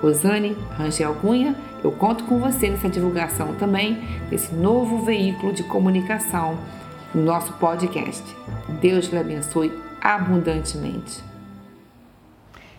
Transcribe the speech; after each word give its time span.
Rosane 0.00 0.56
Rangel 0.76 1.14
Cunha, 1.16 1.56
eu 1.82 1.90
conto 1.90 2.22
com 2.24 2.38
você 2.38 2.70
nessa 2.70 2.88
divulgação 2.88 3.56
também 3.56 3.96
desse 4.30 4.54
novo 4.54 5.04
veículo 5.04 5.52
de 5.52 5.64
comunicação 5.64 6.56
no 7.12 7.22
nosso 7.22 7.52
podcast. 7.54 8.22
Deus 8.80 9.06
lhe 9.06 9.18
abençoe 9.18 9.76
abundantemente. 10.00 11.20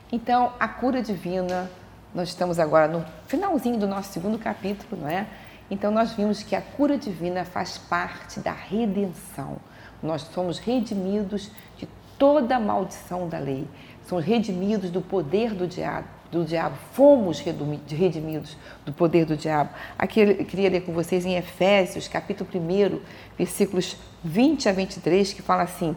Então, 0.09 0.53
a 0.58 0.67
cura 0.67 1.02
divina, 1.02 1.70
nós 2.16 2.30
estamos 2.30 2.58
agora 2.58 2.88
no 2.88 3.05
finalzinho 3.27 3.77
do 3.77 3.86
nosso 3.86 4.13
segundo 4.13 4.39
capítulo, 4.39 5.02
não 5.02 5.09
é? 5.09 5.27
Então, 5.70 5.91
nós 5.91 6.13
vimos 6.13 6.41
que 6.41 6.55
a 6.55 6.61
cura 6.61 6.97
divina 6.97 7.44
faz 7.44 7.77
parte 7.77 8.39
da 8.39 8.53
redenção. 8.53 9.58
Nós 10.02 10.22
somos 10.22 10.58
redimidos 10.58 11.52
de 11.77 11.88
toda 12.17 12.55
a 12.55 12.59
maldição 12.59 13.27
da 13.27 13.39
lei, 13.39 13.67
somos 14.08 14.23
redimidos 14.23 14.89
do 14.89 15.02
poder 15.02 15.53
do 15.53 15.67
diabo 15.67 16.19
do 16.31 16.45
diabo, 16.45 16.77
fomos 16.93 17.39
redimidos 17.39 18.55
do 18.85 18.93
poder 18.93 19.25
do 19.25 19.35
diabo. 19.35 19.71
Aqui 19.97 20.19
eu 20.19 20.45
queria 20.45 20.69
ler 20.69 20.81
com 20.81 20.93
vocês 20.93 21.25
em 21.25 21.35
Efésios, 21.35 22.07
capítulo 22.07 22.49
1, 22.53 22.99
versículos 23.38 23.97
20 24.23 24.69
a 24.69 24.71
23, 24.71 25.33
que 25.33 25.41
fala 25.41 25.63
assim: 25.63 25.95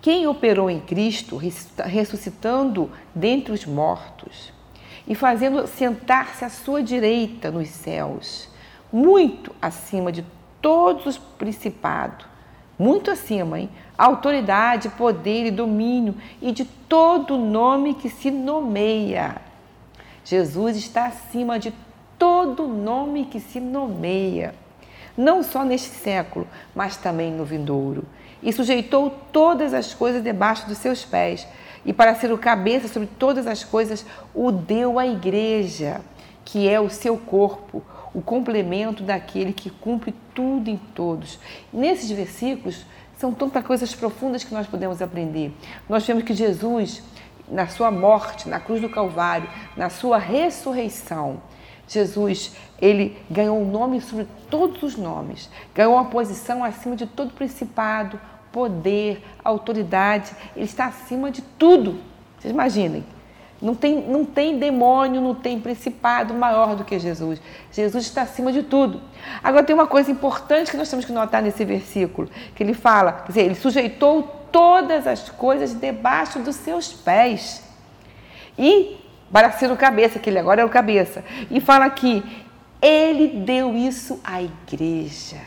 Quem 0.00 0.26
operou 0.26 0.70
em 0.70 0.80
Cristo, 0.80 1.36
ressuscitando 1.36 2.90
dentre 3.14 3.52
os 3.52 3.66
mortos 3.66 4.52
e 5.06 5.14
fazendo 5.14 5.66
sentar-se 5.66 6.44
à 6.44 6.48
sua 6.48 6.82
direita 6.82 7.50
nos 7.50 7.68
céus, 7.68 8.48
muito 8.90 9.54
acima 9.60 10.10
de 10.10 10.24
todos 10.62 11.04
os 11.04 11.18
principados, 11.18 12.26
muito 12.78 13.10
acima, 13.10 13.60
hein? 13.60 13.68
Autoridade, 13.98 14.88
poder 14.88 15.46
e 15.46 15.50
domínio 15.50 16.16
e 16.40 16.50
de 16.50 16.64
todo 16.64 17.36
nome 17.36 17.94
que 17.94 18.08
se 18.08 18.30
nomeia 18.30 19.43
Jesus 20.24 20.76
está 20.76 21.06
acima 21.06 21.58
de 21.58 21.72
todo 22.18 22.66
nome 22.66 23.26
que 23.26 23.38
se 23.38 23.60
nomeia, 23.60 24.54
não 25.16 25.42
só 25.42 25.64
neste 25.64 25.90
século, 25.90 26.46
mas 26.74 26.96
também 26.96 27.30
no 27.30 27.44
vindouro. 27.44 28.04
E 28.42 28.52
sujeitou 28.52 29.10
todas 29.30 29.74
as 29.74 29.94
coisas 29.94 30.22
debaixo 30.22 30.66
dos 30.66 30.78
seus 30.78 31.04
pés, 31.04 31.46
e 31.84 31.92
para 31.92 32.14
ser 32.14 32.32
o 32.32 32.38
cabeça 32.38 32.88
sobre 32.88 33.08
todas 33.18 33.46
as 33.46 33.62
coisas, 33.62 34.04
o 34.34 34.50
deu 34.50 34.98
à 34.98 35.06
igreja, 35.06 36.00
que 36.44 36.68
é 36.68 36.80
o 36.80 36.88
seu 36.88 37.16
corpo, 37.16 37.82
o 38.14 38.22
complemento 38.22 39.02
daquele 39.02 39.52
que 39.52 39.68
cumpre 39.68 40.14
tudo 40.34 40.70
em 40.70 40.76
todos. 40.94 41.38
Nesses 41.72 42.10
versículos, 42.10 42.86
são 43.18 43.32
tantas 43.32 43.64
coisas 43.64 43.94
profundas 43.94 44.44
que 44.44 44.52
nós 44.52 44.66
podemos 44.66 45.00
aprender. 45.00 45.52
Nós 45.88 46.06
vemos 46.06 46.24
que 46.24 46.34
Jesus 46.34 47.02
na 47.48 47.66
sua 47.66 47.90
morte, 47.90 48.48
na 48.48 48.58
cruz 48.58 48.80
do 48.80 48.88
Calvário, 48.88 49.48
na 49.76 49.90
sua 49.90 50.18
ressurreição, 50.18 51.40
Jesus, 51.86 52.52
ele 52.80 53.16
ganhou 53.30 53.60
um 53.60 53.70
nome 53.70 54.00
sobre 54.00 54.26
todos 54.50 54.82
os 54.82 54.96
nomes, 54.96 55.50
ganhou 55.74 55.94
uma 55.94 56.06
posição 56.06 56.64
acima 56.64 56.96
de 56.96 57.06
todo 57.06 57.32
principado, 57.32 58.18
poder, 58.50 59.22
autoridade, 59.44 60.30
ele 60.56 60.64
está 60.64 60.86
acima 60.86 61.30
de 61.30 61.42
tudo. 61.42 62.00
Vocês 62.38 62.52
imaginem, 62.52 63.04
não 63.60 63.74
tem, 63.74 64.00
não 64.00 64.24
tem 64.24 64.58
demônio, 64.58 65.20
não 65.20 65.34
tem 65.34 65.60
principado 65.60 66.32
maior 66.34 66.74
do 66.74 66.84
que 66.84 66.98
Jesus. 66.98 67.40
Jesus 67.72 68.04
está 68.04 68.22
acima 68.22 68.52
de 68.52 68.62
tudo. 68.62 69.00
Agora 69.42 69.64
tem 69.64 69.74
uma 69.74 69.86
coisa 69.86 70.10
importante 70.10 70.70
que 70.70 70.76
nós 70.76 70.88
temos 70.88 71.04
que 71.04 71.12
notar 71.12 71.42
nesse 71.42 71.64
versículo, 71.64 72.28
que 72.54 72.62
ele 72.62 72.74
fala, 72.74 73.12
quer 73.12 73.28
dizer, 73.28 73.40
ele 73.42 73.54
sujeitou 73.54 74.33
todas 74.54 75.04
as 75.08 75.28
coisas 75.28 75.74
debaixo 75.74 76.38
dos 76.38 76.54
seus 76.54 76.92
pés. 76.92 77.60
E 78.56 78.96
para 79.32 79.50
ser 79.50 79.68
o 79.72 79.76
cabeça, 79.76 80.20
que 80.20 80.30
ele 80.30 80.38
agora 80.38 80.62
é 80.62 80.64
o 80.64 80.68
cabeça. 80.68 81.24
E 81.50 81.60
fala 81.60 81.90
que 81.90 82.22
ele 82.80 83.40
deu 83.40 83.76
isso 83.76 84.20
à 84.22 84.40
igreja, 84.40 85.40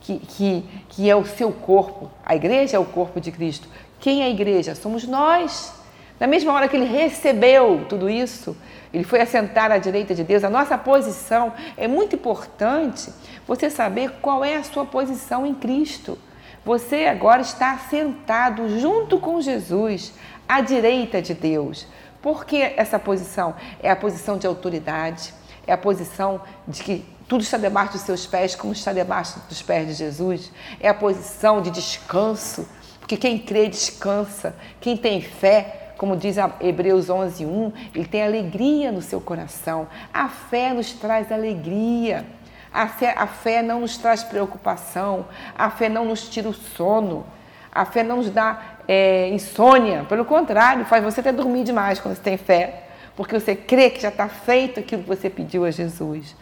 que, 0.00 0.18
que, 0.18 0.64
que 0.88 1.08
é 1.08 1.14
o 1.14 1.24
seu 1.24 1.52
corpo. 1.52 2.10
A 2.26 2.34
igreja 2.34 2.76
é 2.76 2.80
o 2.80 2.84
corpo 2.84 3.20
de 3.20 3.30
Cristo. 3.30 3.68
Quem 4.00 4.22
é 4.22 4.24
a 4.24 4.30
igreja? 4.30 4.74
Somos 4.74 5.06
nós. 5.06 5.72
Na 6.18 6.26
mesma 6.26 6.52
hora 6.52 6.66
que 6.66 6.76
ele 6.76 6.86
recebeu 6.86 7.86
tudo 7.88 8.10
isso, 8.10 8.56
ele 8.92 9.04
foi 9.04 9.20
assentar 9.20 9.70
à 9.70 9.78
direita 9.78 10.16
de 10.16 10.24
Deus. 10.24 10.42
A 10.42 10.50
nossa 10.50 10.76
posição 10.76 11.52
é 11.76 11.86
muito 11.86 12.16
importante 12.16 13.12
você 13.46 13.70
saber 13.70 14.14
qual 14.20 14.44
é 14.44 14.56
a 14.56 14.64
sua 14.64 14.84
posição 14.84 15.46
em 15.46 15.54
Cristo. 15.54 16.18
Você 16.64 17.06
agora 17.06 17.42
está 17.42 17.76
sentado 17.76 18.78
junto 18.78 19.18
com 19.18 19.40
Jesus, 19.40 20.12
à 20.48 20.60
direita 20.60 21.20
de 21.20 21.34
Deus. 21.34 21.86
Por 22.20 22.44
que 22.44 22.62
essa 22.62 23.00
posição? 23.00 23.56
É 23.82 23.90
a 23.90 23.96
posição 23.96 24.38
de 24.38 24.46
autoridade, 24.46 25.34
é 25.66 25.72
a 25.72 25.78
posição 25.78 26.40
de 26.68 26.82
que 26.84 27.04
tudo 27.26 27.42
está 27.42 27.58
debaixo 27.58 27.94
dos 27.94 28.02
seus 28.02 28.26
pés, 28.26 28.54
como 28.54 28.72
está 28.72 28.92
debaixo 28.92 29.40
dos 29.48 29.60
pés 29.60 29.88
de 29.88 29.94
Jesus. 29.94 30.52
É 30.78 30.88
a 30.88 30.94
posição 30.94 31.60
de 31.60 31.70
descanso, 31.70 32.68
porque 33.00 33.16
quem 33.16 33.40
crê 33.40 33.68
descansa, 33.68 34.54
quem 34.80 34.96
tem 34.96 35.20
fé, 35.20 35.94
como 35.98 36.16
diz 36.16 36.36
Hebreus 36.60 37.08
11:1, 37.08 37.72
ele 37.92 38.06
tem 38.06 38.22
alegria 38.22 38.92
no 38.92 39.02
seu 39.02 39.20
coração. 39.20 39.88
A 40.14 40.28
fé 40.28 40.72
nos 40.72 40.92
traz 40.92 41.32
alegria. 41.32 42.24
A 42.72 42.86
fé, 42.86 43.14
a 43.16 43.26
fé 43.26 43.62
não 43.62 43.80
nos 43.80 43.96
traz 43.96 44.24
preocupação, 44.24 45.26
a 45.56 45.68
fé 45.68 45.88
não 45.88 46.04
nos 46.04 46.28
tira 46.28 46.48
o 46.48 46.54
sono, 46.54 47.26
a 47.70 47.84
fé 47.84 48.02
não 48.02 48.16
nos 48.16 48.30
dá 48.30 48.60
é, 48.88 49.28
insônia. 49.28 50.04
Pelo 50.08 50.24
contrário, 50.24 50.84
faz 50.84 51.04
você 51.04 51.20
até 51.20 51.32
dormir 51.32 51.64
demais 51.64 52.00
quando 52.00 52.14
você 52.14 52.22
tem 52.22 52.36
fé, 52.36 52.84
porque 53.14 53.38
você 53.38 53.54
crê 53.54 53.90
que 53.90 54.00
já 54.00 54.08
está 54.08 54.28
feito 54.28 54.80
aquilo 54.80 55.02
que 55.02 55.08
você 55.08 55.28
pediu 55.28 55.64
a 55.64 55.70
Jesus. 55.70 56.34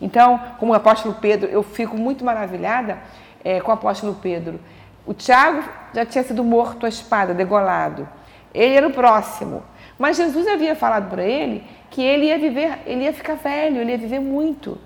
Então, 0.00 0.40
como 0.58 0.72
o 0.72 0.74
apóstolo 0.74 1.14
Pedro, 1.14 1.48
eu 1.48 1.62
fico 1.62 1.96
muito 1.96 2.24
maravilhada 2.24 2.98
é, 3.44 3.60
com 3.60 3.70
o 3.70 3.74
apóstolo 3.74 4.14
Pedro. 4.14 4.60
O 5.06 5.14
Tiago 5.14 5.64
já 5.94 6.04
tinha 6.04 6.22
sido 6.22 6.44
morto 6.44 6.84
à 6.84 6.88
espada, 6.88 7.32
degolado. 7.32 8.08
Ele 8.54 8.74
era 8.74 8.86
o 8.86 8.92
próximo. 8.92 9.62
Mas 9.98 10.16
Jesus 10.16 10.46
havia 10.46 10.76
falado 10.76 11.10
para 11.10 11.24
ele 11.24 11.64
que 11.90 12.02
ele 12.02 12.26
ia 12.26 12.38
viver, 12.38 12.78
ele 12.86 13.04
ia 13.04 13.12
ficar 13.12 13.34
velho, 13.34 13.80
ele 13.80 13.90
ia 13.90 13.98
viver 13.98 14.20
muito. 14.20 14.78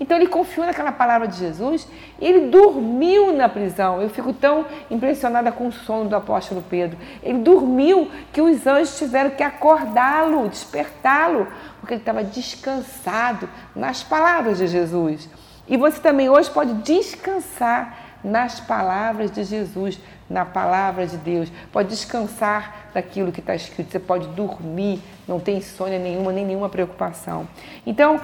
Então 0.00 0.16
ele 0.16 0.26
confiou 0.26 0.66
naquela 0.66 0.90
palavra 0.90 1.28
de 1.28 1.36
Jesus 1.36 1.86
e 2.18 2.26
ele 2.26 2.48
dormiu 2.48 3.36
na 3.36 3.50
prisão. 3.50 4.00
Eu 4.00 4.08
fico 4.08 4.32
tão 4.32 4.64
impressionada 4.90 5.52
com 5.52 5.68
o 5.68 5.72
sono 5.72 6.08
do 6.08 6.16
apóstolo 6.16 6.64
Pedro. 6.68 6.96
Ele 7.22 7.40
dormiu 7.40 8.10
que 8.32 8.40
os 8.40 8.66
anjos 8.66 8.96
tiveram 8.96 9.30
que 9.30 9.42
acordá-lo, 9.42 10.48
despertá-lo, 10.48 11.46
porque 11.78 11.94
ele 11.94 12.00
estava 12.00 12.24
descansado 12.24 13.46
nas 13.76 14.02
palavras 14.02 14.56
de 14.56 14.66
Jesus. 14.66 15.28
E 15.68 15.76
você 15.76 16.00
também 16.00 16.30
hoje 16.30 16.50
pode 16.50 16.72
descansar 16.82 17.98
nas 18.24 18.58
palavras 18.58 19.30
de 19.30 19.44
Jesus, 19.44 19.98
na 20.28 20.44
palavra 20.44 21.06
de 21.06 21.16
Deus. 21.18 21.50
Pode 21.70 21.90
descansar 21.90 22.88
daquilo 22.94 23.32
que 23.32 23.40
está 23.40 23.54
escrito. 23.54 23.90
Você 23.90 23.98
pode 23.98 24.26
dormir, 24.28 25.00
não 25.28 25.38
tem 25.38 25.58
insônia 25.58 25.98
nenhuma, 25.98 26.32
nem 26.32 26.44
nenhuma 26.44 26.68
preocupação. 26.68 27.46
Então, 27.86 28.20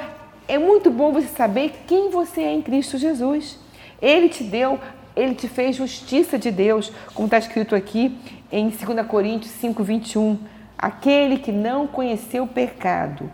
é 0.49 0.59
muito 0.59 0.91
bom 0.91 1.13
você 1.13 1.29
saber 1.29 1.73
quem 1.87 2.11
você 2.11 2.43
é 2.43 2.53
em 2.53 2.63
Cristo 2.63 2.99
Jesus. 2.99 3.59
Ele 4.01 4.29
te 4.29 4.45
deu, 4.45 4.79
ele 5.15 5.35
te 5.35 5.49
fez 5.49 5.77
justiça 5.77 6.39
de 6.39 6.51
Deus, 6.51 6.93
como 7.15 7.27
está 7.27 7.39
escrito 7.39 7.75
aqui 7.75 8.17
em 8.53 8.69
2 8.69 9.07
Coríntios 9.07 9.53
5, 9.53 9.83
21. 9.83 10.39
Aquele 10.79 11.39
que 11.39 11.51
não 11.51 11.87
conheceu 11.87 12.47
pecado, 12.47 13.31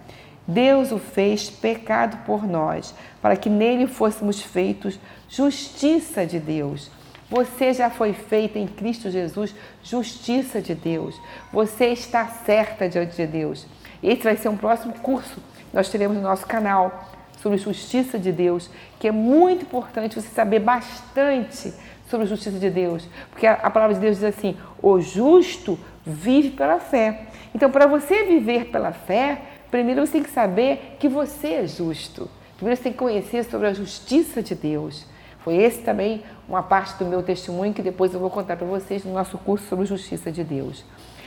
Deus 0.46 0.92
o 0.92 0.98
fez 0.98 1.50
pecado 1.50 2.24
por 2.24 2.46
nós, 2.46 2.94
para 3.20 3.36
que 3.36 3.50
nele 3.50 3.86
fôssemos 3.86 4.40
feitos 4.40 4.98
justiça 5.28 6.24
de 6.24 6.38
Deus. 6.38 6.90
Você 7.28 7.72
já 7.72 7.90
foi 7.90 8.12
feita 8.12 8.58
em 8.58 8.66
Cristo 8.66 9.10
Jesus 9.10 9.54
justiça 9.82 10.60
de 10.60 10.74
Deus. 10.74 11.20
Você 11.52 11.86
está 11.86 12.26
certa 12.26 12.88
diante 12.88 13.16
de 13.16 13.26
Deus. 13.26 13.66
Esse 14.02 14.22
vai 14.22 14.36
ser 14.36 14.48
um 14.48 14.56
próximo 14.56 14.94
curso 14.94 15.40
nós 15.72 15.88
teremos 15.88 16.16
no 16.16 16.22
nosso 16.22 16.46
canal 16.46 17.08
sobre 17.40 17.58
justiça 17.58 18.18
de 18.18 18.30
Deus, 18.30 18.70
que 19.00 19.08
é 19.08 19.12
muito 19.12 19.62
importante 19.62 20.14
você 20.14 20.28
saber 20.28 20.60
bastante 20.60 21.72
sobre 22.08 22.26
justiça 22.26 22.58
de 22.58 22.70
Deus, 22.70 23.08
porque 23.30 23.46
a 23.46 23.70
palavra 23.70 23.94
de 23.94 24.00
Deus 24.00 24.16
diz 24.16 24.24
assim: 24.24 24.56
o 24.82 25.00
justo 25.00 25.78
vive 26.04 26.50
pela 26.50 26.78
fé. 26.78 27.26
Então, 27.54 27.70
para 27.70 27.86
você 27.86 28.24
viver 28.24 28.66
pela 28.66 28.92
fé, 28.92 29.42
primeiro 29.70 30.06
você 30.06 30.12
tem 30.12 30.22
que 30.22 30.30
saber 30.30 30.96
que 30.98 31.08
você 31.08 31.48
é 31.48 31.66
justo. 31.66 32.30
Primeiro 32.56 32.76
você 32.76 32.84
tem 32.84 32.92
que 32.92 32.98
conhecer 32.98 33.44
sobre 33.44 33.66
a 33.66 33.72
justiça 33.72 34.42
de 34.42 34.54
Deus. 34.54 35.06
Foi 35.40 35.56
esse 35.56 35.80
também 35.80 36.22
uma 36.48 36.62
parte 36.62 36.96
do 36.96 37.04
meu 37.04 37.22
testemunho 37.22 37.74
que 37.74 37.82
depois 37.82 38.14
eu 38.14 38.20
vou 38.20 38.30
contar 38.30 38.56
para 38.56 38.66
vocês 38.66 39.04
no 39.04 39.12
nosso 39.12 39.36
curso 39.38 39.66
sobre 39.66 39.86
justiça 39.86 40.30
de 40.30 40.44
Deus. 40.44 40.84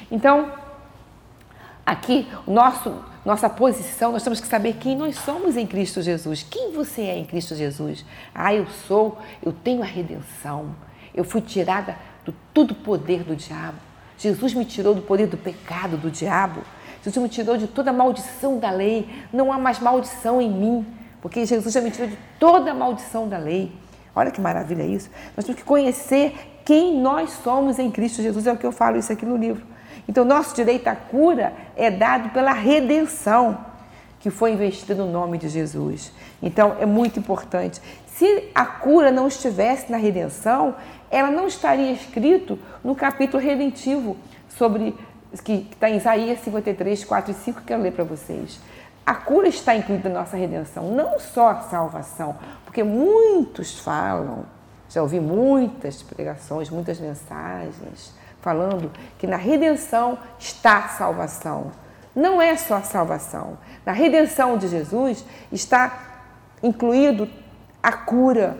Então, 0.10 0.52
aqui, 1.86 2.28
nosso, 2.48 2.96
nossa 3.24 3.50
posição, 3.50 4.12
nós 4.12 4.24
temos 4.24 4.42
que 4.42 4.48
saber 4.48 4.74
quem 4.74 4.96
nós 4.98 5.18
somos 5.18 5.56
em 5.56 5.68
Cristo 5.68 6.02
Jesus. 6.02 6.46
Quem 6.50 6.72
você 6.72 7.02
é 7.04 7.18
em 7.18 7.26
Cristo 7.26 7.56
Jesus? 7.56 8.04
Ah, 8.34 8.54
eu 8.54 8.66
sou, 8.88 9.18
eu 9.44 9.54
tenho 9.54 9.82
a 9.82 9.86
redenção. 9.86 10.76
Eu 11.14 11.24
fui 11.24 11.42
tirada 11.42 11.96
do 12.26 12.34
todo 12.54 12.74
poder 12.74 13.24
do 13.24 13.36
diabo. 13.36 13.78
Jesus 14.18 14.54
me 14.54 14.66
tirou 14.66 14.96
do 14.96 15.02
poder 15.02 15.28
do 15.28 15.38
pecado, 15.38 15.98
do 15.98 16.10
diabo. 16.10 16.62
Jesus 17.04 17.22
me 17.22 17.30
tirou 17.30 17.58
de 17.58 17.68
toda 17.68 17.94
maldição 17.94 18.58
da 18.58 18.72
lei. 18.72 19.08
Não 19.32 19.54
há 19.54 19.60
mais 19.60 19.80
maldição 19.80 20.42
em 20.42 20.50
mim, 20.50 20.86
porque 21.22 21.46
Jesus 21.46 21.74
já 21.74 21.82
me 21.82 21.92
tirou 21.92 22.10
de 22.10 22.18
toda 22.40 22.74
maldição 22.74 23.28
da 23.28 23.38
lei. 23.38 23.72
Olha 24.16 24.32
que 24.32 24.42
maravilha 24.42 24.84
isso. 24.84 25.10
Nós 25.36 25.46
temos 25.46 25.62
que 25.62 25.68
conhecer 25.68 26.62
quem 26.64 27.00
nós 27.00 27.30
somos 27.44 27.78
em 27.78 27.92
Cristo 27.92 28.22
Jesus. 28.22 28.48
É 28.48 28.54
o 28.54 28.58
que 28.58 28.66
eu 28.66 28.72
falo 28.72 28.98
isso 28.98 29.12
aqui 29.12 29.26
no 29.26 29.38
livro. 29.38 29.75
Então, 30.08 30.24
nosso 30.24 30.56
direito 30.56 30.88
à 30.88 30.96
cura 30.96 31.54
é 31.76 31.90
dado 31.90 32.30
pela 32.30 32.54
redenção 32.54 33.58
que 34.20 34.30
foi 34.30 34.54
investida 34.54 34.96
no 34.96 35.12
nome 35.12 35.38
de 35.38 35.50
Jesus. 35.50 36.12
Então, 36.42 36.78
é 36.80 36.86
muito 36.86 37.20
importante. 37.20 37.82
Se 38.08 38.50
a 38.56 38.66
cura 38.66 39.12
não 39.12 39.28
estivesse 39.28 39.92
na 39.92 39.98
redenção, 39.98 40.76
ela 41.12 41.30
não 41.30 41.48
estaria 41.48 41.92
escrito 41.92 42.58
no 42.84 42.96
capítulo 42.96 43.44
redentivo 43.44 44.18
sobre 44.50 44.96
que 45.44 45.68
está 45.72 45.90
em 45.90 45.98
Isaías 45.98 46.40
53, 46.40 47.04
4 47.04 47.32
e 47.32 47.34
5, 47.34 47.62
que 47.62 47.74
eu 47.74 47.78
ler 47.78 47.92
para 47.92 48.04
vocês. 48.04 48.60
A 49.06 49.14
cura 49.14 49.48
está 49.48 49.76
incluída 49.76 50.10
na 50.10 50.22
nossa 50.22 50.38
redenção, 50.38 50.92
não 50.92 51.20
só 51.20 51.50
a 51.50 51.62
salvação, 51.62 52.36
porque 52.64 52.84
muitos 52.84 53.78
falam, 53.78 54.46
já 54.90 55.02
ouvi 55.02 55.20
muitas 55.20 56.02
pregações, 56.02 56.70
muitas 56.70 57.00
mensagens, 57.00 58.14
falando 58.46 58.92
que 59.18 59.26
na 59.26 59.38
redenção 59.38 60.20
está 60.38 60.78
a 60.78 60.90
salvação. 60.90 61.72
Não 62.16 62.40
é 62.40 62.56
só 62.56 62.76
a 62.76 62.84
salvação. 62.84 63.58
Na 63.84 63.92
redenção 63.92 64.56
de 64.56 64.68
Jesus 64.68 65.26
está 65.52 66.28
incluído 66.62 67.28
a 67.82 67.92
cura, 67.92 68.56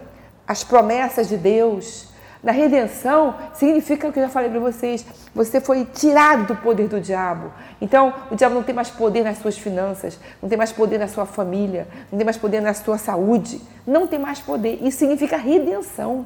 as 0.48 0.64
promessas 0.64 1.30
de 1.30 1.38
Deus, 1.38 2.10
na 2.42 2.52
redenção 2.52 3.36
significa 3.54 4.08
o 4.08 4.12
que 4.12 4.18
eu 4.18 4.24
já 4.24 4.30
falei 4.30 4.50
para 4.50 4.60
vocês: 4.60 5.06
você 5.36 5.62
foi 5.62 5.86
tirado 5.86 6.48
do 6.48 6.56
poder 6.56 6.88
do 6.88 7.00
diabo. 7.00 7.54
Então, 7.80 8.12
o 8.32 8.36
diabo 8.36 8.56
não 8.56 8.64
tem 8.64 8.74
mais 8.74 8.90
poder 8.90 9.24
nas 9.24 9.38
suas 9.38 9.56
finanças, 9.58 10.20
não 10.42 10.50
tem 10.50 10.58
mais 10.58 10.72
poder 10.72 10.98
na 10.98 11.08
sua 11.08 11.28
família, 11.28 11.88
não 12.12 12.18
tem 12.18 12.26
mais 12.26 12.38
poder 12.38 12.60
na 12.60 12.74
sua 12.74 12.98
saúde, 12.98 13.62
não 13.86 14.08
tem 14.08 14.18
mais 14.18 14.40
poder. 14.40 14.80
Isso 14.82 14.98
significa 14.98 15.38
redenção. 15.38 16.26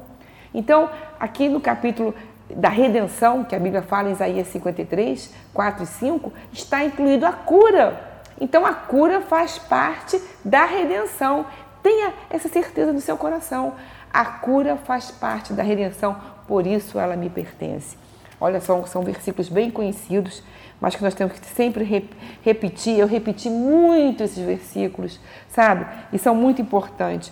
Então, 0.52 0.90
aqui 1.18 1.48
no 1.48 1.60
capítulo 1.60 2.14
da 2.56 2.68
redenção, 2.68 3.44
que 3.44 3.54
a 3.54 3.58
Bíblia 3.58 3.82
fala 3.82 4.08
em 4.08 4.12
Isaías 4.12 4.48
53, 4.48 5.32
4 5.52 5.82
e 5.82 5.86
5, 5.86 6.32
está 6.52 6.84
incluído 6.84 7.26
a 7.26 7.32
cura. 7.32 8.00
Então, 8.40 8.64
a 8.64 8.72
cura 8.72 9.20
faz 9.20 9.58
parte 9.58 10.20
da 10.44 10.64
redenção. 10.64 11.46
Tenha 11.82 12.12
essa 12.28 12.48
certeza 12.48 12.92
no 12.92 13.00
seu 13.00 13.16
coração. 13.16 13.74
A 14.12 14.24
cura 14.24 14.76
faz 14.76 15.10
parte 15.10 15.52
da 15.52 15.62
redenção, 15.62 16.16
por 16.48 16.66
isso 16.66 16.98
ela 16.98 17.16
me 17.16 17.30
pertence. 17.30 17.96
Olha, 18.40 18.60
são, 18.60 18.86
são 18.86 19.02
versículos 19.02 19.48
bem 19.48 19.70
conhecidos, 19.70 20.42
mas 20.80 20.96
que 20.96 21.02
nós 21.02 21.14
temos 21.14 21.38
que 21.38 21.46
sempre 21.46 21.84
rep 21.84 22.10
repetir. 22.42 22.98
Eu 22.98 23.06
repeti 23.06 23.50
muito 23.50 24.22
esses 24.22 24.42
versículos, 24.44 25.20
sabe? 25.48 25.86
E 26.12 26.18
são 26.18 26.34
muito 26.34 26.62
importantes. 26.62 27.30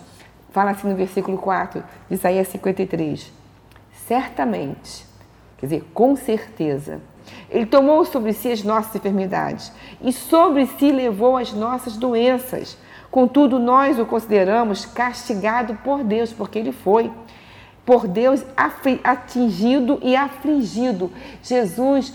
Fala 0.51 0.71
assim 0.71 0.87
no 0.87 0.95
versículo 0.95 1.37
4 1.37 1.83
de 2.07 2.15
Isaías 2.15 2.47
53. 2.49 3.31
Certamente, 4.07 5.08
quer 5.59 5.65
dizer, 5.65 5.83
com 5.93 6.15
certeza, 6.15 7.01
ele 7.49 7.65
tomou 7.65 8.05
sobre 8.05 8.33
si 8.33 8.51
as 8.51 8.63
nossas 8.63 8.95
enfermidades 8.95 9.71
e 10.01 10.11
sobre 10.11 10.65
si 10.65 10.91
levou 10.91 11.37
as 11.37 11.53
nossas 11.53 11.97
doenças. 11.97 12.77
Contudo, 13.11 13.59
nós 13.59 13.99
o 13.99 14.05
consideramos 14.05 14.85
castigado 14.85 15.75
por 15.83 16.03
Deus, 16.03 16.31
porque 16.31 16.59
ele 16.59 16.71
foi 16.71 17.11
por 17.85 18.07
Deus 18.07 18.45
atingido 19.03 19.99
e 20.03 20.15
afligido. 20.15 21.11
Jesus, 21.41 22.13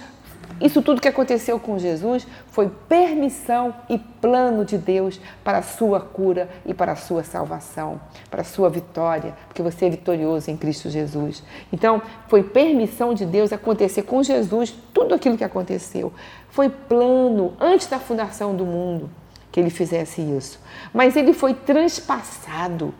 isso 0.61 0.83
tudo 0.83 1.01
que 1.01 1.09
aconteceu 1.09 1.59
com 1.59 1.79
Jesus 1.79 2.27
foi 2.47 2.71
permissão 2.89 3.75
e 3.89 3.99
plano 3.99 4.65
de 4.65 4.79
Deus 4.79 5.21
para 5.43 5.59
a 5.59 5.62
sua 5.62 6.01
cura 6.01 6.49
e 6.65 6.73
para 6.73 6.93
a 6.93 6.97
sua 6.97 7.25
salvação, 7.25 8.01
para 8.31 8.43
a 8.43 8.45
sua 8.45 8.71
vitória, 8.71 9.35
porque 9.49 9.62
você 9.62 9.87
é 9.87 9.91
vitorioso 9.91 10.51
em 10.51 10.56
Cristo 10.56 10.89
Jesus. 10.89 11.43
Então, 11.73 12.01
foi 12.29 12.43
permissão 12.43 13.15
de 13.15 13.27
Deus 13.27 13.53
acontecer 13.53 14.03
com 14.03 14.23
Jesus 14.23 14.75
tudo 14.93 15.15
aquilo 15.15 15.37
que 15.37 15.45
aconteceu. 15.45 16.12
Foi 16.51 16.69
plano 16.69 17.55
antes 17.59 17.87
da 17.87 17.99
fundação 17.99 18.55
do 18.55 18.65
mundo 18.65 19.11
que 19.51 19.61
ele 19.61 19.71
fizesse 19.71 20.21
isso. 20.21 20.59
Mas 20.93 21.15
ele 21.17 21.33
foi 21.33 21.55
transpassado 21.55 22.93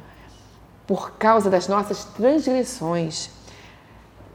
por 0.87 1.13
causa 1.13 1.51
das 1.51 1.67
nossas 1.67 2.05
transgressões. 2.05 3.29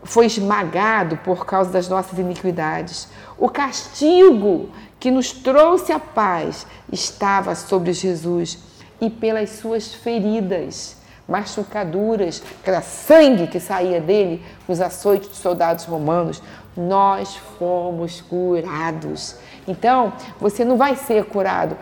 Foi 0.04 0.26
esmagado 0.26 1.18
por 1.18 1.46
causa 1.46 1.72
das 1.72 1.90
nossas 1.90 2.18
iniquidades. 2.18 3.08
O 3.38 3.50
castigo 3.50 4.70
que 5.00 5.12
nos 5.12 5.32
trouxe 5.32 5.92
a 5.92 6.00
paz 6.00 6.66
estava 6.92 7.56
sobre 7.56 7.94
Jesus 7.94 8.60
e 9.02 9.10
pelas 9.10 9.52
suas 9.52 9.94
feridas, 9.94 10.98
machucaduras, 11.28 12.42
aquela 12.62 12.82
sangue 12.82 13.48
que 13.48 13.60
saía 13.60 14.02
dele 14.02 14.44
nos 14.68 14.82
açoites 14.82 15.30
de 15.30 15.36
soldados 15.38 15.86
romanos, 15.86 16.42
nós 16.76 17.36
fomos 17.58 18.22
curados. 18.22 19.36
Então, 19.68 20.14
você 20.40 20.66
não 20.66 20.78
vai 20.78 20.96
ser 20.96 21.26
curado 21.26 21.78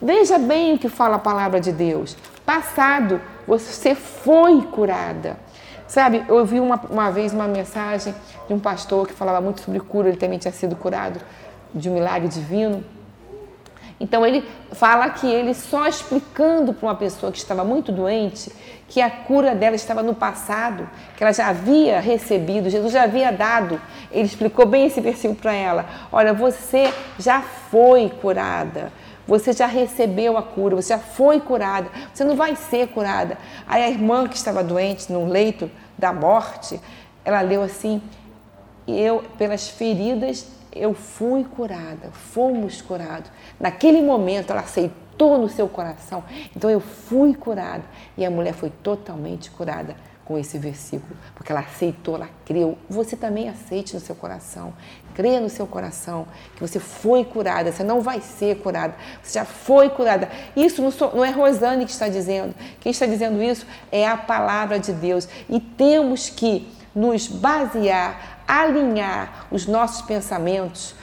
Veja 0.00 0.38
bem 0.38 0.74
o 0.74 0.78
que 0.78 0.88
fala 0.88 1.16
a 1.16 1.18
palavra 1.18 1.60
de 1.60 1.72
Deus. 1.72 2.16
Passado, 2.46 3.20
você 3.46 3.96
foi 3.96 4.62
curada. 4.62 5.36
Sabe, 5.88 6.22
eu 6.28 6.36
ouvi 6.36 6.60
uma, 6.60 6.78
uma 6.90 7.10
vez 7.10 7.32
uma 7.32 7.48
mensagem 7.48 8.14
de 8.46 8.52
um 8.52 8.58
pastor 8.58 9.08
que 9.08 9.14
falava 9.14 9.40
muito 9.40 9.62
sobre 9.62 9.80
cura, 9.80 10.08
ele 10.08 10.18
também 10.18 10.38
tinha 10.38 10.52
sido 10.52 10.76
curado 10.76 11.18
de 11.74 11.88
um 11.88 11.94
milagre 11.94 12.28
divino. 12.28 12.84
Então 13.98 14.24
ele 14.24 14.46
fala 14.72 15.08
que 15.10 15.26
ele 15.26 15.54
só 15.54 15.88
explicando 15.88 16.72
para 16.72 16.86
uma 16.86 16.94
pessoa 16.94 17.32
que 17.32 17.38
estava 17.38 17.64
muito 17.64 17.90
doente 17.90 18.52
que 18.88 19.00
a 19.02 19.10
cura 19.10 19.54
dela 19.54 19.76
estava 19.76 20.02
no 20.02 20.14
passado, 20.14 20.88
que 21.16 21.22
ela 21.22 21.32
já 21.32 21.48
havia 21.48 22.00
recebido, 22.00 22.70
Jesus 22.70 22.92
já 22.92 23.02
havia 23.02 23.30
dado. 23.30 23.80
Ele 24.10 24.24
explicou 24.24 24.64
bem 24.66 24.86
esse 24.86 25.00
versículo 25.00 25.38
para 25.38 25.52
ela. 25.52 25.84
Olha, 26.10 26.32
você 26.32 26.92
já 27.18 27.42
foi 27.42 28.08
curada. 28.08 28.90
Você 29.28 29.52
já 29.52 29.66
recebeu 29.66 30.38
a 30.38 30.42
cura, 30.42 30.74
você 30.74 30.88
já 30.88 30.98
foi 30.98 31.38
curada, 31.38 31.90
você 32.14 32.24
não 32.24 32.34
vai 32.34 32.56
ser 32.56 32.88
curada. 32.88 33.36
Aí 33.66 33.82
a 33.82 33.90
irmã 33.90 34.26
que 34.26 34.34
estava 34.34 34.64
doente 34.64 35.12
no 35.12 35.26
leito 35.26 35.70
da 35.98 36.14
morte, 36.14 36.80
ela 37.22 37.42
leu 37.42 37.62
assim: 37.62 38.00
eu 38.86 39.22
pelas 39.36 39.68
feridas 39.68 40.46
eu 40.72 40.94
fui 40.94 41.44
curada, 41.44 42.10
fomos 42.10 42.80
curados. 42.80 43.30
Naquele 43.60 44.00
momento 44.00 44.50
ela 44.50 44.62
aceitou 44.62 45.36
no 45.36 45.48
seu 45.50 45.68
coração, 45.68 46.24
então 46.56 46.70
eu 46.70 46.80
fui 46.80 47.34
curada 47.34 47.84
e 48.16 48.24
a 48.24 48.30
mulher 48.30 48.54
foi 48.54 48.70
totalmente 48.70 49.50
curada 49.50 49.94
com 50.28 50.36
esse 50.36 50.58
versículo, 50.58 51.16
porque 51.34 51.50
ela 51.50 51.62
aceitou, 51.62 52.16
ela 52.16 52.28
creu. 52.44 52.76
Você 52.90 53.16
também 53.16 53.48
aceite 53.48 53.94
no 53.94 54.00
seu 54.00 54.14
coração, 54.14 54.74
creia 55.14 55.40
no 55.40 55.48
seu 55.48 55.66
coração 55.66 56.28
que 56.54 56.60
você 56.60 56.78
foi 56.78 57.24
curada, 57.24 57.72
você 57.72 57.82
não 57.82 58.02
vai 58.02 58.20
ser 58.20 58.58
curada, 58.58 58.94
você 59.22 59.38
já 59.38 59.46
foi 59.46 59.88
curada. 59.88 60.28
Isso 60.54 60.82
não, 60.82 60.90
sou, 60.90 61.16
não 61.16 61.24
é 61.24 61.30
Rosane 61.30 61.86
que 61.86 61.92
está 61.92 62.08
dizendo, 62.08 62.54
quem 62.78 62.92
está 62.92 63.06
dizendo 63.06 63.42
isso 63.42 63.66
é 63.90 64.06
a 64.06 64.18
palavra 64.18 64.78
de 64.78 64.92
Deus. 64.92 65.26
E 65.48 65.58
temos 65.58 66.28
que 66.28 66.68
nos 66.94 67.26
basear, 67.26 68.42
alinhar 68.46 69.46
os 69.50 69.66
nossos 69.66 70.02
pensamentos 70.02 70.94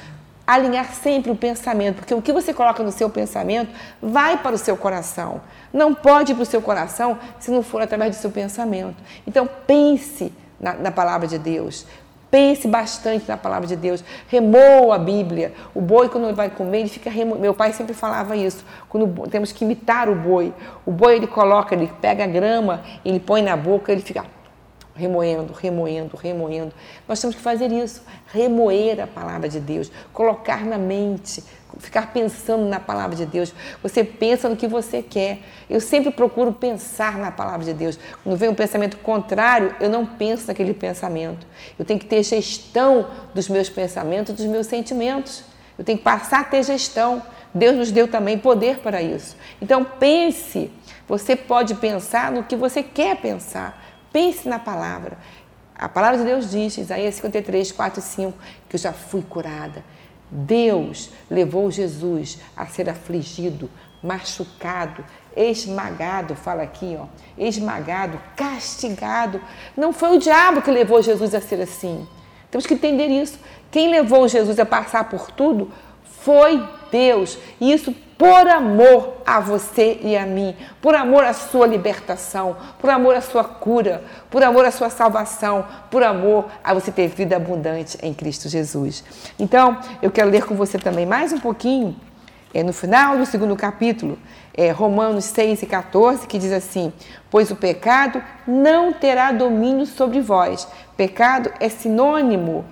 alinhar 0.46 0.94
sempre 0.94 1.32
o 1.32 1.36
pensamento, 1.36 1.98
porque 1.98 2.14
o 2.14 2.22
que 2.22 2.32
você 2.32 2.54
coloca 2.54 2.84
no 2.84 2.92
seu 2.92 3.10
pensamento 3.10 3.72
vai 4.02 4.38
para 4.38 4.56
o 4.56 4.58
seu 4.58 4.78
coração. 4.78 5.42
Não 5.74 5.94
pode 5.94 6.32
ir 6.32 6.36
para 6.36 6.44
o 6.44 6.46
seu 6.46 6.62
coração 6.62 7.18
se 7.40 7.52
não 7.52 7.64
for 7.64 7.82
através 7.82 8.16
do 8.16 8.20
seu 8.20 8.32
pensamento. 8.32 8.98
Então 9.26 9.50
pense 9.66 10.32
na, 10.60 10.74
na 10.74 10.92
palavra 10.92 11.28
de 11.28 11.38
Deus. 11.38 11.86
Pense 12.30 12.68
bastante 12.68 13.28
na 13.28 13.38
palavra 13.38 13.68
de 13.68 13.76
Deus. 13.76 14.04
Remoa 14.28 14.96
a 14.96 15.00
Bíblia. 15.00 15.54
O 15.74 15.80
boi, 15.80 16.10
quando 16.10 16.26
ele 16.26 16.34
vai 16.34 16.50
comer, 16.50 16.80
ele 16.80 16.90
fica 16.90 17.10
remo... 17.10 17.36
Meu 17.36 17.54
pai 17.54 17.72
sempre 17.72 17.94
falava 17.94 18.36
isso. 18.36 18.66
Quando 18.90 19.30
temos 19.30 19.54
que 19.54 19.64
imitar 19.64 20.10
o 20.10 20.16
boi. 20.16 20.54
O 20.86 20.92
boi, 20.92 21.16
ele 21.16 21.28
coloca, 21.28 21.74
ele 21.74 21.90
pega 22.02 22.26
a 22.26 22.28
grama, 22.28 22.82
ele 23.06 23.22
põe 23.22 23.42
na 23.42 23.56
boca, 23.56 23.92
ele 23.92 24.02
fica 24.02 24.26
remoendo, 24.96 25.54
remoendo, 25.54 26.16
remoendo. 26.16 26.74
Nós 27.08 27.20
temos 27.20 27.36
que 27.36 27.42
fazer 27.42 27.72
isso, 27.72 28.02
remoer 28.32 29.02
a 29.02 29.08
palavra 29.08 29.50
de 29.50 29.60
Deus, 29.60 29.92
colocar 30.14 30.66
na 30.66 30.78
mente, 30.78 31.44
ficar 31.80 32.14
pensando 32.14 32.66
na 32.66 32.80
palavra 32.80 33.16
de 33.16 33.26
Deus. 33.26 33.54
Você 33.84 34.04
pensa 34.04 34.48
no 34.48 34.56
que 34.56 34.68
você 34.68 35.02
quer. 35.02 35.40
Eu 35.70 35.82
sempre 35.82 36.12
procuro 36.12 36.54
pensar 36.54 37.18
na 37.18 37.32
palavra 37.32 37.66
de 37.66 37.74
Deus. 37.74 38.00
Quando 38.24 38.38
vem 38.38 38.50
um 38.50 38.56
pensamento 38.56 38.98
contrário, 38.98 39.76
eu 39.80 39.90
não 39.90 40.06
penso 40.06 40.48
naquele 40.48 40.74
pensamento. 40.74 41.46
Eu 41.78 41.84
tenho 41.84 42.00
que 42.00 42.06
ter 42.06 42.24
gestão 42.24 43.08
dos 43.34 43.50
meus 43.50 43.70
pensamentos, 43.70 44.34
dos 44.34 44.46
meus 44.46 44.68
sentimentos. 44.68 45.44
Eu 45.78 45.84
tenho 45.84 45.98
que 45.98 46.04
passar 46.04 46.42
a 46.42 46.44
ter 46.46 46.64
gestão. 46.64 47.22
Deus 47.54 47.76
nos 47.76 47.92
deu 47.92 48.08
também 48.08 48.38
poder 48.38 48.80
para 48.80 49.02
isso. 49.02 49.36
Então 49.62 49.84
pense. 49.84 50.72
Você 51.08 51.36
pode 51.36 51.76
pensar 51.76 52.32
no 52.32 52.44
que 52.44 52.56
você 52.56 52.82
quer 52.82 53.18
pensar. 53.18 53.85
Pense 54.16 54.48
na 54.48 54.58
palavra. 54.58 55.18
A 55.78 55.90
palavra 55.90 56.20
de 56.20 56.24
Deus 56.24 56.50
diz, 56.50 56.78
Isaías 56.78 57.16
53, 57.16 57.70
4 57.74 58.00
e 58.00 58.02
5, 58.02 58.38
que 58.70 58.78
eu 58.78 58.80
já 58.80 58.94
fui 58.94 59.22
curada. 59.22 59.84
Deus 60.32 61.10
levou 61.30 61.70
Jesus 61.70 62.40
a 62.56 62.66
ser 62.66 62.90
afligido, 62.90 63.70
machucado, 64.02 65.04
esmagado, 65.36 66.34
fala 66.34 66.64
aqui, 66.64 66.98
ó, 66.98 67.08
esmagado, 67.38 68.18
castigado. 68.38 69.42
Não 69.76 69.92
foi 69.92 70.16
o 70.16 70.20
diabo 70.20 70.62
que 70.62 70.72
levou 70.72 71.02
Jesus 71.02 71.36
a 71.36 71.42
ser 71.42 71.60
assim. 71.60 72.08
Temos 72.50 72.66
que 72.66 72.76
entender 72.76 73.08
isso. 73.08 73.38
Quem 73.70 73.92
levou 73.92 74.30
Jesus 74.30 74.58
a 74.60 74.66
passar 74.66 75.10
por 75.10 75.30
tudo 75.30 75.70
foi 76.06 76.64
Deus. 76.92 77.38
E 77.60 77.72
isso 77.72 77.94
por 78.18 78.48
amor 78.48 79.18
a 79.26 79.40
você 79.40 80.00
e 80.02 80.16
a 80.16 80.26
mim, 80.26 80.56
por 80.82 80.96
amor 80.96 81.24
à 81.24 81.34
sua 81.34 81.68
libertação, 81.68 82.56
por 82.80 82.90
amor 82.90 83.16
à 83.16 83.22
sua 83.22 83.44
cura, 83.44 84.04
por 84.30 84.42
amor 84.42 84.64
à 84.64 84.72
sua 84.72 84.90
salvação, 84.90 85.66
por 85.92 86.02
amor 86.02 86.46
a 86.64 86.74
você 86.74 86.92
ter 86.92 87.08
vida 87.10 87.36
abundante 87.36 87.98
em 88.02 88.14
Cristo 88.14 88.48
Jesus. 88.48 89.04
Então, 89.38 89.78
eu 90.02 90.10
quero 90.10 90.30
ler 90.30 90.46
com 90.46 90.56
você 90.56 90.78
também 90.78 91.06
mais 91.06 91.34
um 91.34 91.40
pouquinho, 91.40 91.96
é, 92.54 92.64
no 92.64 92.72
final 92.72 93.18
do 93.18 93.26
segundo 93.26 93.54
capítulo, 93.58 94.18
é, 94.54 94.72
Romanos 94.72 95.26
6 95.26 95.64
e 95.64 95.66
14, 95.66 96.26
que 96.26 96.40
diz 96.40 96.54
assim: 96.54 96.94
Pois 97.30 97.52
o 97.52 97.56
pecado 97.58 98.24
não 98.48 98.94
terá 98.94 99.34
domínio 99.34 99.86
sobre 99.86 100.22
vós. 100.22 100.66
Pecado 100.96 101.52
é 101.60 101.68
sinônimo 101.68 102.64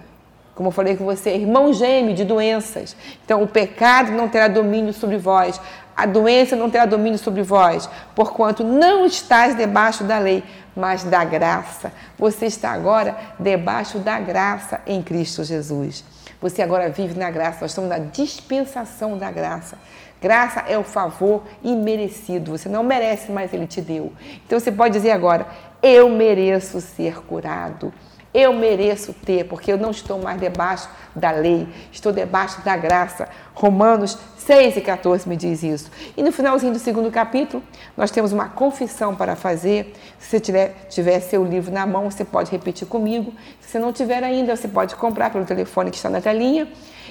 como 0.55 0.67
eu 0.67 0.71
falei 0.71 0.95
com 0.95 1.05
você, 1.05 1.31
irmão 1.31 1.73
gêmeo 1.73 2.13
de 2.13 2.23
doenças. 2.23 2.95
Então, 3.25 3.41
o 3.41 3.47
pecado 3.47 4.11
não 4.11 4.27
terá 4.27 4.47
domínio 4.47 4.93
sobre 4.93 5.17
vós, 5.17 5.59
a 5.95 6.05
doença 6.05 6.55
não 6.55 6.69
terá 6.69 6.85
domínio 6.85 7.19
sobre 7.19 7.43
vós, 7.43 7.89
porquanto 8.15 8.63
não 8.63 9.05
estás 9.05 9.55
debaixo 9.55 10.03
da 10.03 10.17
lei, 10.17 10.43
mas 10.75 11.03
da 11.03 11.23
graça. 11.23 11.91
Você 12.17 12.47
está 12.47 12.71
agora 12.71 13.15
debaixo 13.39 13.99
da 13.99 14.19
graça 14.19 14.81
em 14.87 15.01
Cristo 15.01 15.43
Jesus. 15.43 16.03
Você 16.41 16.61
agora 16.61 16.89
vive 16.89 17.17
na 17.17 17.31
graça, 17.31 17.59
nós 17.61 17.71
estamos 17.71 17.89
na 17.89 17.99
dispensação 17.99 19.17
da 19.17 19.31
graça. 19.31 19.77
Graça 20.19 20.63
é 20.67 20.77
o 20.77 20.83
favor 20.83 21.43
imerecido, 21.63 22.51
você 22.51 22.67
não 22.67 22.83
merece, 22.83 23.31
mas 23.31 23.53
Ele 23.53 23.67
te 23.67 23.81
deu. 23.81 24.11
Então 24.45 24.59
você 24.59 24.71
pode 24.71 24.93
dizer 24.93 25.11
agora: 25.11 25.45
Eu 25.81 26.09
mereço 26.09 26.81
ser 26.81 27.21
curado. 27.25 27.93
Eu 28.33 28.51
mereço 28.51 29.13
ter, 29.13 29.45
porque 29.45 29.71
eu 29.71 29.77
não 29.77 29.91
estou 29.91 30.19
mais 30.19 30.39
debaixo 30.39 30.89
da 31.15 31.29
lei, 31.29 31.67
estou 31.91 32.11
debaixo 32.11 32.61
da 32.61 32.75
graça. 32.75 33.29
Romanos 33.53 34.17
6 34.37 34.77
e 34.77 34.81
14 34.81 35.29
me 35.29 35.37
diz 35.37 35.61
isso. 35.61 35.91
E 36.17 36.23
no 36.23 36.31
finalzinho 36.31 36.73
do 36.73 36.79
segundo 36.79 37.11
capítulo, 37.11 37.61
nós 37.95 38.09
temos 38.09 38.31
uma 38.31 38.49
confissão 38.49 39.15
para 39.15 39.35
fazer. 39.35 39.93
Se 40.17 40.31
você 40.31 40.39
tiver, 40.39 40.87
tiver 40.89 41.19
seu 41.19 41.45
livro 41.45 41.71
na 41.71 41.85
mão, 41.85 42.09
você 42.09 42.25
pode 42.25 42.49
repetir 42.49 42.87
comigo. 42.87 43.31
Se 43.61 43.69
você 43.69 43.79
não 43.79 43.93
tiver 43.93 44.23
ainda, 44.23 44.55
você 44.55 44.67
pode 44.67 44.95
comprar 44.95 45.29
pelo 45.29 45.45
telefone 45.45 45.91
que 45.91 45.97
está 45.97 46.09
na 46.09 46.19
telinha. 46.19 46.67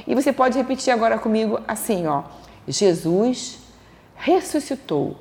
E 0.06 0.16
você 0.16 0.32
pode 0.32 0.58
repetir 0.58 0.92
agora 0.92 1.18
comigo 1.18 1.60
assim, 1.68 2.06
ó. 2.06 2.24
Jesus 2.66 3.60
ressuscitou 4.16 5.16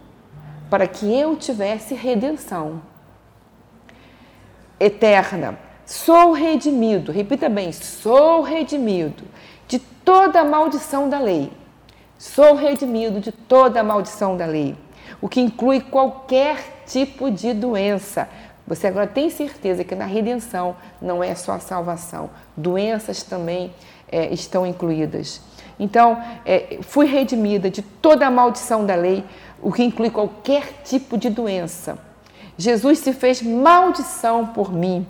para 0.67 0.88
que 0.88 1.13
eu 1.13 1.36
tivesse 1.36 1.93
redenção 1.93 2.81
eterna 4.79 5.70
Sou 5.91 6.31
redimido, 6.31 7.12
repita 7.12 7.50
bem, 7.50 7.74
sou 7.74 8.43
redimido 8.43 9.25
de 9.67 9.77
toda 9.77 10.39
a 10.39 10.43
maldição 10.45 11.10
da 11.10 11.19
lei. 11.19 11.51
Sou 12.17 12.55
redimido 12.55 13.19
de 13.19 13.33
toda 13.33 13.81
a 13.81 13.83
maldição 13.83 14.38
da 14.38 14.45
lei, 14.45 14.77
o 15.19 15.27
que 15.27 15.41
inclui 15.41 15.81
qualquer 15.81 16.83
tipo 16.88 17.29
de 17.29 17.53
doença. 17.53 18.29
Você 18.65 18.88
agora 18.88 19.05
tem 19.05 19.29
certeza 19.29 19.83
que 19.83 19.93
na 19.93 20.05
redenção 20.05 20.77
não 21.01 21.21
é 21.21 21.36
só 21.36 21.51
a 21.51 21.60
salvação, 21.60 22.29
doenças 22.55 23.21
também 23.21 23.74
é, 24.10 24.33
estão 24.33 24.65
incluídas. 24.65 25.41
Então, 25.77 26.24
é, 26.45 26.79
fui 26.83 27.05
redimida 27.05 27.69
de 27.69 27.81
toda 27.81 28.25
a 28.25 28.31
maldição 28.31 28.86
da 28.86 28.95
lei, 28.95 29.25
o 29.62 29.74
que 29.74 29.83
inclui 29.83 30.10
qualquer 30.10 30.83
tipo 30.86 31.17
de 31.17 31.29
doença. 31.29 32.00
Jesus 32.57 33.00
se 33.00 33.12
fez 33.12 33.41
maldição 33.41 34.48
por 34.48 34.71
mim 34.71 35.05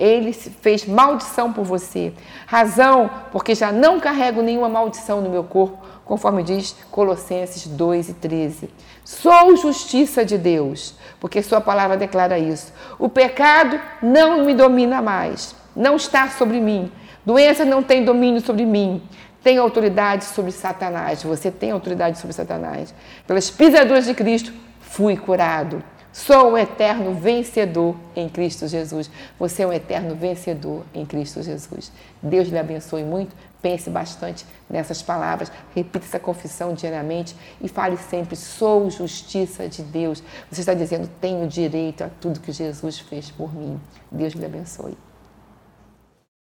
ele 0.00 0.32
fez 0.32 0.86
maldição 0.86 1.52
por 1.52 1.62
você. 1.62 2.14
Razão, 2.46 3.10
porque 3.30 3.54
já 3.54 3.70
não 3.70 4.00
carrego 4.00 4.40
nenhuma 4.40 4.68
maldição 4.68 5.20
no 5.20 5.28
meu 5.28 5.44
corpo, 5.44 5.78
conforme 6.06 6.42
diz 6.42 6.74
Colossenses 6.90 7.66
2 7.66 8.08
e 8.08 8.14
13. 8.14 8.70
Sou 9.04 9.54
justiça 9.56 10.24
de 10.24 10.38
Deus, 10.38 10.94
porque 11.20 11.42
Sua 11.42 11.60
palavra 11.60 11.98
declara 11.98 12.38
isso. 12.38 12.72
O 12.98 13.10
pecado 13.10 13.78
não 14.02 14.44
me 14.44 14.54
domina 14.54 15.02
mais, 15.02 15.54
não 15.76 15.96
está 15.96 16.28
sobre 16.30 16.60
mim. 16.60 16.90
Doença 17.24 17.66
não 17.66 17.82
tem 17.82 18.02
domínio 18.02 18.40
sobre 18.40 18.64
mim. 18.64 19.02
Tem 19.42 19.58
autoridade 19.58 20.24
sobre 20.24 20.50
Satanás. 20.50 21.22
Você 21.22 21.50
tem 21.50 21.70
autoridade 21.70 22.18
sobre 22.18 22.32
Satanás. 22.34 22.94
Pelas 23.26 23.50
pisaduras 23.50 24.06
de 24.06 24.14
Cristo, 24.14 24.52
fui 24.80 25.16
curado. 25.16 25.82
Sou 26.12 26.52
um 26.52 26.58
eterno 26.58 27.14
vencedor 27.14 27.94
em 28.16 28.28
Cristo 28.28 28.66
Jesus. 28.66 29.08
Você 29.38 29.62
é 29.62 29.66
um 29.66 29.72
eterno 29.72 30.16
vencedor 30.16 30.84
em 30.92 31.06
Cristo 31.06 31.40
Jesus. 31.40 31.92
Deus 32.20 32.48
lhe 32.48 32.58
abençoe 32.58 33.04
muito. 33.04 33.34
Pense 33.62 33.88
bastante 33.88 34.44
nessas 34.68 35.02
palavras. 35.02 35.52
Repita 35.74 36.04
essa 36.04 36.18
confissão 36.18 36.74
diariamente 36.74 37.36
e 37.60 37.68
fale 37.68 37.96
sempre: 37.96 38.34
sou 38.34 38.90
justiça 38.90 39.68
de 39.68 39.82
Deus. 39.82 40.22
Você 40.50 40.60
está 40.60 40.74
dizendo: 40.74 41.08
tenho 41.20 41.46
direito 41.46 42.02
a 42.02 42.10
tudo 42.20 42.40
que 42.40 42.50
Jesus 42.50 42.98
fez 42.98 43.30
por 43.30 43.54
mim. 43.54 43.80
Deus 44.10 44.32
lhe 44.32 44.44
abençoe. 44.44 44.96